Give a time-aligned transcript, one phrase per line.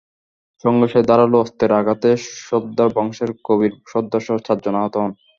[0.63, 2.09] সংঘর্ষে ধারালো অস্ত্রের আঘাতে
[2.41, 5.11] সর্দার বংশের কবির সর্দারসহ চারজন আহত হন।